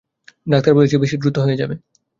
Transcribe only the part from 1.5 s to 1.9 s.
যাবে।